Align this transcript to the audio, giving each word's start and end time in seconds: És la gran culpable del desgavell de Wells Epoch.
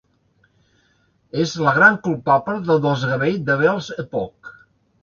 És 1.43 1.53
la 1.65 1.75
gran 1.77 2.01
culpable 2.09 2.59
del 2.71 2.83
desgavell 2.89 3.39
de 3.53 3.61
Wells 3.65 3.97
Epoch. 4.07 4.57